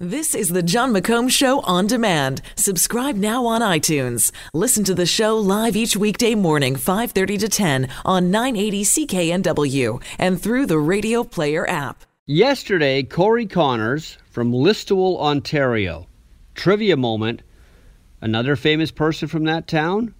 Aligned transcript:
This 0.00 0.34
is 0.34 0.48
the 0.48 0.60
Jon 0.60 0.92
McComb 0.92 1.30
Show 1.30 1.60
on 1.60 1.86
demand. 1.86 2.42
Subscribe 2.56 3.14
now 3.14 3.46
on 3.46 3.60
iTunes. 3.60 4.32
Listen 4.52 4.82
to 4.82 4.92
the 4.92 5.06
show 5.06 5.38
live 5.38 5.76
each 5.76 5.96
weekday 5.96 6.34
morning, 6.34 6.74
5:30 6.74 7.38
to 7.38 7.48
10 7.48 7.88
on 8.04 8.28
980 8.28 8.82
CKNW 8.82 10.02
and 10.18 10.42
through 10.42 10.66
the 10.66 10.80
Radio 10.80 11.22
Player 11.22 11.64
app. 11.70 12.04
Yesterday, 12.26 13.04
Corey 13.04 13.46
Conners 13.46 14.18
from 14.32 14.50
Listowel, 14.50 15.16
Ontario. 15.20 16.08
Trivia 16.56 16.96
moment. 16.96 17.42
Another 18.20 18.56
famous 18.56 18.90
person 18.90 19.28
from 19.28 19.44
that 19.44 19.68
town? 19.68 20.12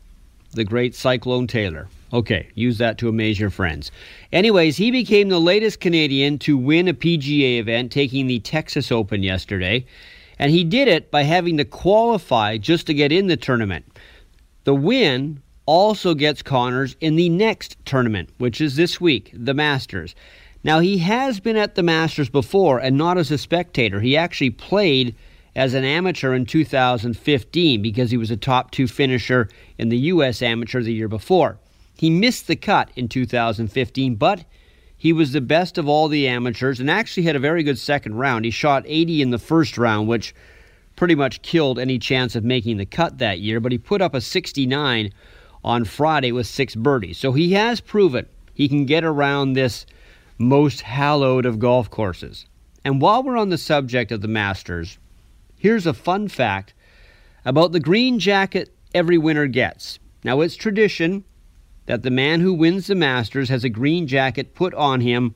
The 0.53 0.63
great 0.63 0.95
Cyclone 0.95 1.49
Taylor. 1.49 1.89
Okay, 2.15 2.49
use 2.55 2.79
that 2.79 2.97
to 2.99 3.09
amaze 3.09 3.41
your 3.41 3.51
friends. 3.51 3.91
Anyways, 4.33 4.77
he 4.77 4.93
became 4.93 5.29
the 5.29 5.41
latest 5.41 5.81
Canadian 5.81 6.39
to 6.39 6.57
win 6.57 6.87
a 6.87 6.95
PGA 6.95 7.59
event, 7.59 7.91
taking 7.91 8.29
the 8.29 8.39
Texas 8.39 8.93
Open 8.93 9.25
yesterday. 9.25 9.85
And 10.39 10.53
he 10.53 10.63
did 10.63 10.87
it 10.87 11.11
by 11.11 11.25
having 11.25 11.57
to 11.57 11.65
qualify 11.65 12.57
just 12.57 12.87
to 12.87 12.95
get 12.95 13.11
in 13.11 13.27
the 13.27 13.37
tournament. 13.37 13.85
The 14.63 14.77
win 14.77 15.43
also 15.67 16.15
gets 16.15 16.41
Conners 16.41 16.95
in 17.01 17.17
the 17.17 17.29
next 17.29 17.77
tournament, 17.85 18.31
which 18.39 18.61
is 18.61 18.77
this 18.77 19.01
week, 19.01 19.33
the 19.35 19.55
Masters. 19.55 20.15
Now, 20.63 20.79
he 20.79 20.99
has 20.99 21.41
been 21.41 21.57
at 21.57 21.75
the 21.75 21.83
Masters 21.83 22.29
before 22.29 22.79
and 22.79 22.97
not 22.97 23.19
as 23.19 23.33
a 23.33 23.39
spectator. 23.39 24.01
He 24.01 24.17
actually 24.17 24.51
played 24.51 25.17
as 25.57 25.75
an 25.75 25.83
amateur 25.83 26.33
in 26.33 26.47
2015 26.47 27.83
because 27.83 28.13
he 28.13 28.17
was 28.17 28.31
a 28.31 28.37
top 28.37 28.71
two 28.71 28.87
finisher 28.87 29.49
in 29.79 29.89
the 29.89 29.99
U.S. 29.99 30.43
Amateur 30.43 30.81
the 30.81 30.93
year 30.93 31.09
before. 31.09 31.59
He 31.97 32.11
missed 32.11 32.47
the 32.47 32.57
cut 32.57 32.91
in 32.97 33.09
2015, 33.09 34.17
but 34.17 34.45
he 34.97 35.13
was 35.13 35.33
the 35.33 35.41
best 35.41 35.79
of 35.79 35.89
all 35.89 36.09
the 36.09 36.27
amateurs 36.27 36.81
and 36.81 36.91
actually 36.91 37.25
had 37.25 37.37
a 37.37 37.41
very 37.41 37.63
good 37.63 37.79
second 37.79 38.17
round. 38.17 38.45
He 38.45 38.51
shot 38.51 38.85
80 38.87 39.23
in 39.23 39.31
the 39.31 39.39
first 39.39 39.79
round, 39.79 40.09
which 40.09 40.35
pretty 40.97 41.15
much 41.15 41.43
killed 41.43 41.79
any 41.79 41.99
chance 41.99 42.35
of 42.35 42.45
making 42.45 42.77
the 42.77 42.87
cut 42.87 43.19
that 43.19 43.41
year, 43.41 43.61
but 43.61 43.73
he 43.73 43.79
put 43.79 44.01
up 44.01 44.15
a 44.15 44.21
69 44.21 45.13
on 45.65 45.85
Friday 45.85 46.33
with 46.33 46.47
six 46.47 46.75
birdies. 46.75 47.19
So 47.19 47.33
he 47.33 47.53
has 47.53 47.81
proven 47.81 48.27
he 48.55 48.69
can 48.69 48.87
get 48.87 49.05
around 49.05 49.53
this 49.53 49.87
most 50.39 50.83
hallowed 50.83 51.47
of 51.47 51.59
golf 51.59 51.91
courses. 51.91 52.47
And 52.85 53.01
while 53.01 53.23
we're 53.23 53.37
on 53.37 53.49
the 53.49 53.59
subject 53.59 54.13
of 54.13 54.21
the 54.21 54.29
Masters, 54.29 54.99
here's 55.57 55.87
a 55.87 55.95
fun 55.95 56.29
fact 56.29 56.75
about 57.45 57.73
the 57.73 57.81
green 57.81 58.19
jacket 58.19 58.75
every 58.95 59.19
winner 59.19 59.47
gets. 59.47 59.99
Now, 60.23 60.41
it's 60.41 60.57
tradition 60.57 61.25
that 61.87 62.03
the 62.03 62.11
man 62.11 62.41
who 62.41 62.55
wins 62.55 62.87
the 62.87 62.95
Masters 62.95 63.49
has 63.49 63.65
a 63.65 63.69
green 63.69 64.07
jacket 64.07 64.55
put 64.55 64.75
on 64.75 65.01
him 65.01 65.35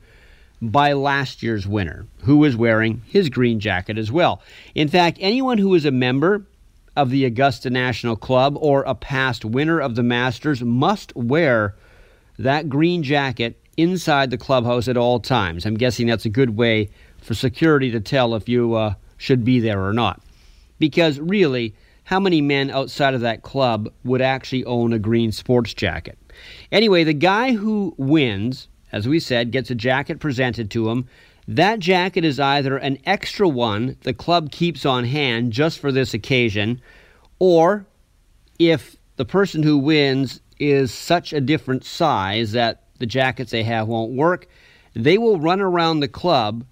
by 0.61 0.93
last 0.93 1.41
year's 1.41 1.67
winner, 1.67 2.05
who 2.23 2.37
was 2.37 2.55
wearing 2.55 3.01
his 3.05 3.29
green 3.29 3.59
jacket 3.59 3.97
as 3.97 4.11
well. 4.11 4.41
In 4.75 4.87
fact, 4.87 5.17
anyone 5.21 5.57
who 5.57 5.73
is 5.73 5.85
a 5.85 5.91
member 5.91 6.45
of 6.95 7.11
the 7.11 7.23
Augusta 7.23 7.69
National 7.69 8.15
Club 8.15 8.57
or 8.59 8.83
a 8.83 8.95
past 8.95 9.45
winner 9.45 9.79
of 9.79 9.95
the 9.95 10.03
Masters 10.03 10.61
must 10.61 11.15
wear 11.15 11.75
that 12.37 12.67
green 12.67 13.03
jacket 13.03 13.57
inside 13.77 14.31
the 14.31 14.37
clubhouse 14.37 14.89
at 14.89 14.97
all 14.97 15.19
times. 15.19 15.65
I'm 15.65 15.77
guessing 15.77 16.07
that's 16.07 16.25
a 16.25 16.29
good 16.29 16.57
way 16.57 16.89
for 17.21 17.33
security 17.33 17.91
to 17.91 18.01
tell 18.01 18.35
if 18.35 18.49
you 18.49 18.73
uh, 18.73 18.95
should 19.17 19.45
be 19.45 19.61
there 19.61 19.85
or 19.85 19.93
not. 19.93 20.21
Because 20.77 21.19
really, 21.19 21.73
how 22.09 22.19
many 22.19 22.41
men 22.41 22.71
outside 22.71 23.13
of 23.13 23.21
that 23.21 23.43
club 23.43 23.87
would 24.03 24.19
actually 24.19 24.65
own 24.65 24.93
a 24.93 24.97
green 24.97 25.31
sports 25.31 25.75
jacket? 25.75 26.17
Anyway, 26.71 27.03
the 27.03 27.13
guy 27.13 27.51
who 27.51 27.93
wins, 27.99 28.67
as 28.91 29.07
we 29.07 29.19
said, 29.19 29.51
gets 29.51 29.69
a 29.69 29.75
jacket 29.75 30.19
presented 30.19 30.71
to 30.71 30.89
him. 30.89 31.07
That 31.47 31.77
jacket 31.77 32.25
is 32.25 32.39
either 32.39 32.77
an 32.77 32.97
extra 33.05 33.47
one 33.47 33.95
the 34.01 34.15
club 34.15 34.51
keeps 34.51 34.87
on 34.87 35.03
hand 35.03 35.53
just 35.53 35.77
for 35.77 35.91
this 35.91 36.15
occasion, 36.15 36.81
or 37.37 37.85
if 38.57 38.95
the 39.17 39.25
person 39.25 39.61
who 39.61 39.77
wins 39.77 40.41
is 40.57 40.91
such 40.91 41.31
a 41.31 41.39
different 41.39 41.83
size 41.83 42.53
that 42.53 42.85
the 42.97 43.05
jackets 43.05 43.51
they 43.51 43.61
have 43.61 43.87
won't 43.87 44.13
work, 44.13 44.47
they 44.95 45.19
will 45.19 45.39
run 45.39 45.61
around 45.61 45.99
the 45.99 46.07
club 46.07 46.65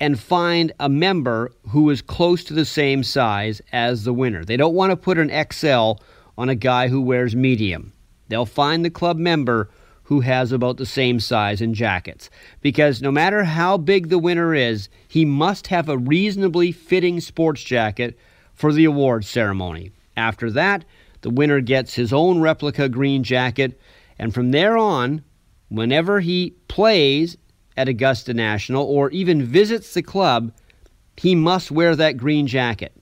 and 0.00 0.18
find 0.18 0.72
a 0.80 0.88
member 0.88 1.52
who 1.68 1.88
is 1.90 2.02
close 2.02 2.44
to 2.44 2.54
the 2.54 2.64
same 2.64 3.02
size 3.02 3.62
as 3.72 4.04
the 4.04 4.12
winner. 4.12 4.44
They 4.44 4.56
don't 4.56 4.74
want 4.74 4.90
to 4.90 4.96
put 4.96 5.18
an 5.18 5.30
XL 5.52 5.92
on 6.36 6.48
a 6.48 6.54
guy 6.54 6.88
who 6.88 7.00
wears 7.00 7.36
medium. 7.36 7.92
They'll 8.28 8.46
find 8.46 8.84
the 8.84 8.90
club 8.90 9.16
member 9.16 9.70
who 10.04 10.20
has 10.20 10.52
about 10.52 10.76
the 10.76 10.86
same 10.86 11.18
size 11.18 11.60
in 11.60 11.72
jackets. 11.72 12.28
Because 12.60 13.00
no 13.00 13.10
matter 13.10 13.44
how 13.44 13.78
big 13.78 14.08
the 14.08 14.18
winner 14.18 14.54
is, 14.54 14.88
he 15.08 15.24
must 15.24 15.68
have 15.68 15.88
a 15.88 15.98
reasonably 15.98 16.72
fitting 16.72 17.20
sports 17.20 17.62
jacket 17.62 18.18
for 18.52 18.72
the 18.72 18.84
awards 18.84 19.28
ceremony. 19.28 19.92
After 20.16 20.50
that, 20.50 20.84
the 21.22 21.30
winner 21.30 21.60
gets 21.60 21.94
his 21.94 22.12
own 22.12 22.40
replica 22.40 22.88
green 22.88 23.22
jacket, 23.22 23.80
and 24.18 24.34
from 24.34 24.50
there 24.50 24.76
on, 24.76 25.24
whenever 25.68 26.20
he 26.20 26.50
plays 26.68 27.36
at 27.76 27.88
Augusta 27.88 28.34
National 28.34 28.84
or 28.84 29.10
even 29.10 29.42
visits 29.42 29.94
the 29.94 30.02
club, 30.02 30.52
he 31.16 31.34
must 31.34 31.70
wear 31.70 31.96
that 31.96 32.16
green 32.16 32.46
jacket. 32.46 32.92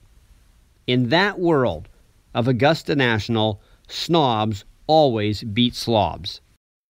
In 0.86 1.08
that 1.10 1.38
world 1.38 1.88
of 2.34 2.48
Augusta 2.48 2.96
National, 2.96 3.60
snobs 3.88 4.64
always 4.86 5.42
beat 5.42 5.74
slobs. 5.74 6.40